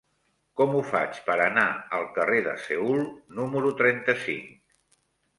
Com 0.59 0.71
ho 0.75 0.79
faig 0.91 1.17
per 1.25 1.33
anar 1.43 1.65
al 1.97 2.07
carrer 2.15 2.39
de 2.47 2.53
Seül 2.63 3.03
número 3.41 3.75
trenta-cinc? 3.83 4.49